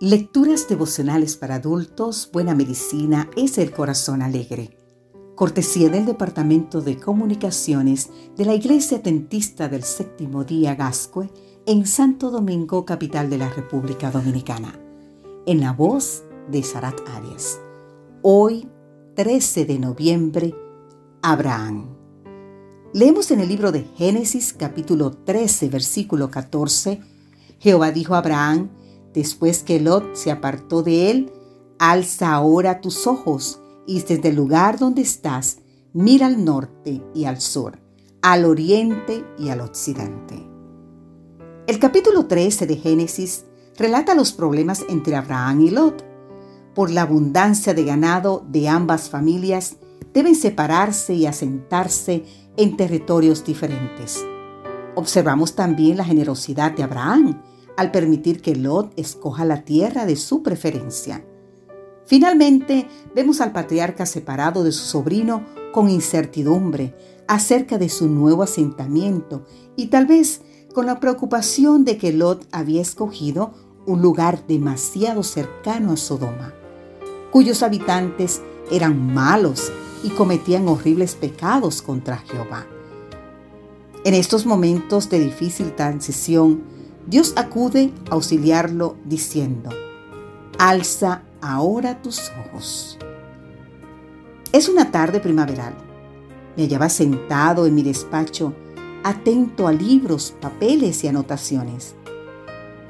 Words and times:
Lecturas 0.00 0.68
devocionales 0.68 1.36
para 1.36 1.54
adultos, 1.54 2.28
Buena 2.32 2.52
Medicina 2.52 3.30
es 3.36 3.58
el 3.58 3.70
Corazón 3.70 4.22
Alegre. 4.22 4.76
Cortesía 5.36 5.88
del 5.88 6.04
Departamento 6.04 6.80
de 6.80 6.98
Comunicaciones 6.98 8.10
de 8.36 8.44
la 8.44 8.54
Iglesia 8.54 9.00
Tentista 9.04 9.68
del 9.68 9.84
Séptimo 9.84 10.42
Día 10.42 10.74
Gascue 10.74 11.30
en 11.64 11.86
Santo 11.86 12.32
Domingo, 12.32 12.84
capital 12.84 13.30
de 13.30 13.38
la 13.38 13.48
República 13.50 14.10
Dominicana. 14.10 14.80
En 15.46 15.60
la 15.60 15.72
voz 15.72 16.24
de 16.50 16.64
Sarat 16.64 17.00
Arias. 17.10 17.60
Hoy, 18.20 18.68
13 19.14 19.64
de 19.64 19.78
noviembre, 19.78 20.54
Abraham. 21.22 21.86
Leemos 22.92 23.30
en 23.30 23.38
el 23.38 23.48
libro 23.48 23.70
de 23.70 23.84
Génesis 23.96 24.54
capítulo 24.54 25.12
13, 25.12 25.68
versículo 25.68 26.32
14. 26.32 27.00
Jehová 27.60 27.92
dijo 27.92 28.16
a 28.16 28.18
Abraham, 28.18 28.70
Después 29.14 29.62
que 29.62 29.78
Lot 29.78 30.16
se 30.16 30.32
apartó 30.32 30.82
de 30.82 31.10
él, 31.10 31.32
alza 31.78 32.32
ahora 32.32 32.80
tus 32.80 33.06
ojos 33.06 33.60
y 33.86 34.00
desde 34.00 34.28
el 34.28 34.34
lugar 34.34 34.78
donde 34.78 35.02
estás, 35.02 35.58
mira 35.92 36.26
al 36.26 36.44
norte 36.44 37.00
y 37.14 37.24
al 37.24 37.40
sur, 37.40 37.78
al 38.22 38.44
oriente 38.44 39.24
y 39.38 39.50
al 39.50 39.60
occidente. 39.60 40.44
El 41.68 41.78
capítulo 41.78 42.26
13 42.26 42.66
de 42.66 42.76
Génesis 42.76 43.44
relata 43.78 44.16
los 44.16 44.32
problemas 44.32 44.84
entre 44.88 45.14
Abraham 45.14 45.60
y 45.60 45.70
Lot. 45.70 46.04
Por 46.74 46.90
la 46.90 47.02
abundancia 47.02 47.72
de 47.72 47.84
ganado 47.84 48.44
de 48.48 48.68
ambas 48.68 49.08
familias, 49.08 49.76
deben 50.12 50.34
separarse 50.34 51.14
y 51.14 51.26
asentarse 51.26 52.24
en 52.56 52.76
territorios 52.76 53.44
diferentes. 53.44 54.24
Observamos 54.96 55.54
también 55.54 55.96
la 55.96 56.04
generosidad 56.04 56.72
de 56.72 56.82
Abraham, 56.82 57.40
al 57.76 57.90
permitir 57.90 58.40
que 58.40 58.56
Lot 58.56 58.92
escoja 58.96 59.44
la 59.44 59.64
tierra 59.64 60.06
de 60.06 60.16
su 60.16 60.42
preferencia. 60.42 61.24
Finalmente, 62.06 62.86
vemos 63.14 63.40
al 63.40 63.52
patriarca 63.52 64.06
separado 64.06 64.62
de 64.62 64.72
su 64.72 64.84
sobrino 64.84 65.44
con 65.72 65.88
incertidumbre 65.88 66.94
acerca 67.26 67.78
de 67.78 67.88
su 67.88 68.08
nuevo 68.08 68.42
asentamiento 68.42 69.46
y 69.76 69.86
tal 69.86 70.06
vez 70.06 70.42
con 70.74 70.86
la 70.86 71.00
preocupación 71.00 71.84
de 71.84 71.96
que 71.96 72.12
Lot 72.12 72.46
había 72.52 72.82
escogido 72.82 73.54
un 73.86 74.02
lugar 74.02 74.46
demasiado 74.46 75.22
cercano 75.22 75.92
a 75.92 75.96
Sodoma, 75.96 76.52
cuyos 77.30 77.62
habitantes 77.62 78.42
eran 78.70 79.14
malos 79.14 79.72
y 80.02 80.10
cometían 80.10 80.68
horribles 80.68 81.14
pecados 81.14 81.80
contra 81.80 82.18
Jehová. 82.18 82.66
En 84.04 84.14
estos 84.14 84.44
momentos 84.44 85.08
de 85.08 85.20
difícil 85.20 85.74
transición, 85.74 86.62
Dios 87.06 87.34
acude 87.36 87.92
a 88.10 88.14
auxiliarlo 88.14 88.96
diciendo, 89.04 89.68
Alza 90.58 91.22
ahora 91.42 92.00
tus 92.00 92.30
ojos. 92.46 92.98
Es 94.52 94.68
una 94.68 94.90
tarde 94.90 95.20
primaveral. 95.20 95.74
Me 96.56 96.62
hallaba 96.62 96.88
sentado 96.88 97.66
en 97.66 97.74
mi 97.74 97.82
despacho, 97.82 98.54
atento 99.02 99.68
a 99.68 99.72
libros, 99.72 100.34
papeles 100.40 101.04
y 101.04 101.08
anotaciones, 101.08 101.94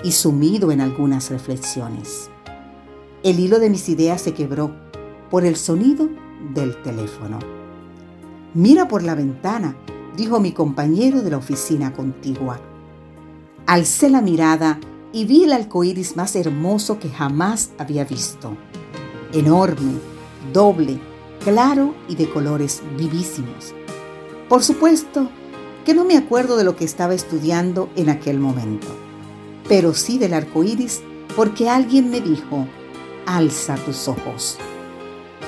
y 0.05 0.13
sumido 0.13 0.71
en 0.71 0.81
algunas 0.81 1.31
reflexiones. 1.31 2.31
El 3.25 3.41
hilo 3.41 3.59
de 3.59 3.71
mis 3.71 3.89
ideas 3.89 4.21
se 4.21 4.35
quebró 4.35 4.77
por 5.29 5.45
el 5.45 5.57
sonido 5.57 6.09
del 6.55 6.81
teléfono. 6.83 7.41
Mira 8.53 8.87
por 8.87 9.03
la 9.03 9.17
ventana, 9.17 9.75
dijo 10.17 10.39
mi 10.39 10.53
compañero 10.53 11.23
de 11.23 11.31
la 11.31 11.39
oficina 11.39 11.93
contigua. 11.93 12.61
Alcé 13.67 14.11
la 14.11 14.21
mirada 14.21 14.79
y 15.11 15.25
vi 15.25 15.45
el 15.45 15.53
arcoíris 15.55 16.17
más 16.17 16.37
hermoso 16.37 16.99
que 16.99 17.09
jamás 17.09 17.71
había 17.79 18.05
visto. 18.05 18.59
Enorme, 19.33 19.95
doble, 20.53 21.01
claro 21.43 21.95
y 22.07 22.15
de 22.15 22.29
colores 22.29 22.83
vivísimos. 22.99 23.73
Por 24.51 24.63
supuesto 24.63 25.31
que 25.87 25.95
no 25.95 26.05
me 26.05 26.19
acuerdo 26.19 26.59
de 26.59 26.65
lo 26.65 26.77
que 26.77 26.85
estaba 26.85 27.15
estudiando 27.15 27.89
en 27.97 28.11
aquel 28.11 28.39
momento, 28.39 28.89
pero 29.67 29.95
sí 29.95 30.19
del 30.19 30.35
arco 30.35 30.63
iris 30.63 31.01
porque 31.35 31.71
alguien 31.71 32.11
me 32.11 32.21
dijo: 32.21 32.67
alza 33.25 33.77
tus 33.77 34.09
ojos. 34.09 34.59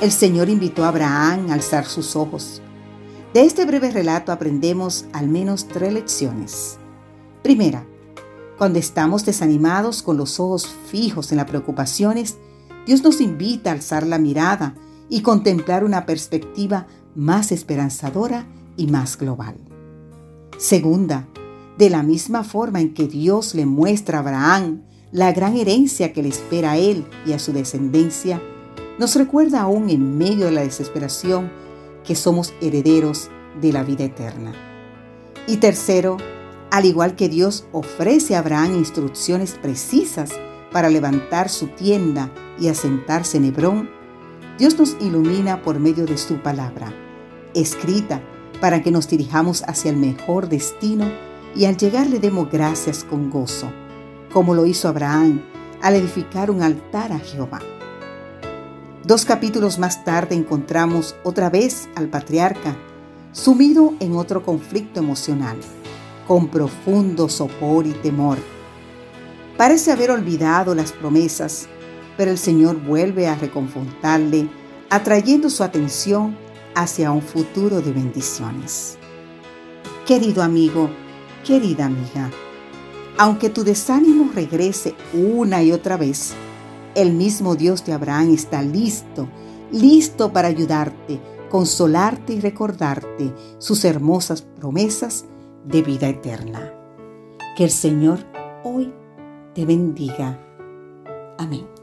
El 0.00 0.10
Señor 0.10 0.48
invitó 0.48 0.84
a 0.84 0.88
Abraham 0.88 1.50
a 1.50 1.54
alzar 1.54 1.84
sus 1.84 2.16
ojos. 2.16 2.62
De 3.34 3.42
este 3.42 3.66
breve 3.66 3.90
relato 3.90 4.32
aprendemos 4.32 5.04
al 5.12 5.28
menos 5.28 5.68
tres 5.68 5.92
lecciones. 5.92 6.78
Primera, 7.42 7.86
cuando 8.58 8.78
estamos 8.78 9.24
desanimados 9.24 10.02
con 10.02 10.16
los 10.16 10.40
ojos 10.40 10.66
fijos 10.90 11.30
en 11.30 11.38
las 11.38 11.46
preocupaciones, 11.46 12.38
Dios 12.86 13.02
nos 13.02 13.20
invita 13.20 13.70
a 13.70 13.74
alzar 13.74 14.06
la 14.06 14.18
mirada 14.18 14.74
y 15.08 15.22
contemplar 15.22 15.84
una 15.84 16.06
perspectiva 16.06 16.86
más 17.14 17.52
esperanzadora 17.52 18.46
y 18.76 18.86
más 18.86 19.18
global. 19.18 19.56
Segunda, 20.58 21.26
de 21.76 21.90
la 21.90 22.02
misma 22.02 22.44
forma 22.44 22.80
en 22.80 22.94
que 22.94 23.06
Dios 23.06 23.54
le 23.54 23.66
muestra 23.66 24.18
a 24.18 24.20
Abraham 24.22 24.82
la 25.12 25.32
gran 25.32 25.56
herencia 25.56 26.12
que 26.12 26.22
le 26.22 26.30
espera 26.30 26.72
a 26.72 26.76
él 26.78 27.06
y 27.26 27.32
a 27.32 27.38
su 27.38 27.52
descendencia, 27.52 28.40
nos 28.98 29.14
recuerda 29.14 29.60
aún 29.60 29.90
en 29.90 30.16
medio 30.16 30.46
de 30.46 30.52
la 30.52 30.62
desesperación 30.62 31.50
que 32.04 32.14
somos 32.14 32.54
herederos 32.60 33.28
de 33.60 33.72
la 33.72 33.82
vida 33.82 34.04
eterna. 34.04 34.52
Y 35.46 35.58
tercero, 35.58 36.16
al 36.70 36.84
igual 36.84 37.14
que 37.16 37.28
Dios 37.28 37.66
ofrece 37.72 38.34
a 38.34 38.40
Abraham 38.40 38.76
instrucciones 38.76 39.54
precisas 39.54 40.30
para 40.72 40.90
levantar 40.90 41.48
su 41.48 41.68
tienda 41.68 42.30
y 42.58 42.68
asentarse 42.68 43.36
en 43.36 43.44
Hebrón, 43.46 43.90
Dios 44.58 44.78
nos 44.78 44.96
ilumina 45.00 45.62
por 45.62 45.78
medio 45.78 46.06
de 46.06 46.18
su 46.18 46.42
palabra, 46.42 46.92
escrita 47.54 48.20
para 48.60 48.82
que 48.82 48.90
nos 48.90 49.08
dirijamos 49.08 49.62
hacia 49.66 49.90
el 49.90 49.96
mejor 49.96 50.48
destino 50.48 51.10
y 51.54 51.66
al 51.66 51.76
llegar 51.76 52.08
le 52.08 52.18
demos 52.18 52.50
gracias 52.50 53.04
con 53.04 53.30
gozo, 53.30 53.70
como 54.32 54.54
lo 54.54 54.66
hizo 54.66 54.88
Abraham 54.88 55.42
al 55.82 55.94
edificar 55.94 56.50
un 56.50 56.62
altar 56.62 57.12
a 57.12 57.18
Jehová. 57.18 57.60
Dos 59.04 59.24
capítulos 59.24 59.78
más 59.78 60.04
tarde 60.04 60.34
encontramos 60.34 61.14
otra 61.22 61.48
vez 61.48 61.88
al 61.94 62.08
patriarca 62.08 62.76
sumido 63.32 63.94
en 64.00 64.16
otro 64.16 64.42
conflicto 64.42 64.98
emocional 64.98 65.56
con 66.26 66.48
profundo 66.48 67.28
sopor 67.28 67.86
y 67.86 67.92
temor. 67.92 68.38
Parece 69.56 69.92
haber 69.92 70.10
olvidado 70.10 70.74
las 70.74 70.92
promesas, 70.92 71.68
pero 72.16 72.30
el 72.30 72.38
Señor 72.38 72.82
vuelve 72.82 73.26
a 73.26 73.36
reconfortarle, 73.36 74.48
atrayendo 74.90 75.48
su 75.50 75.62
atención 75.62 76.36
hacia 76.74 77.10
un 77.10 77.22
futuro 77.22 77.80
de 77.80 77.92
bendiciones. 77.92 78.98
Querido 80.06 80.42
amigo, 80.42 80.90
querida 81.44 81.86
amiga, 81.86 82.30
aunque 83.18 83.48
tu 83.48 83.64
desánimo 83.64 84.30
regrese 84.34 84.94
una 85.14 85.62
y 85.62 85.72
otra 85.72 85.96
vez, 85.96 86.34
el 86.94 87.12
mismo 87.12 87.56
Dios 87.56 87.84
de 87.84 87.92
Abraham 87.92 88.32
está 88.34 88.62
listo, 88.62 89.28
listo 89.72 90.32
para 90.32 90.48
ayudarte, 90.48 91.20
consolarte 91.50 92.34
y 92.34 92.40
recordarte 92.40 93.32
sus 93.58 93.84
hermosas 93.84 94.42
promesas 94.42 95.24
de 95.66 95.82
vida 95.82 96.08
eterna. 96.08 96.72
Que 97.56 97.64
el 97.64 97.70
Señor 97.70 98.18
hoy 98.64 98.92
te 99.54 99.64
bendiga. 99.64 100.38
Amén. 101.38 101.75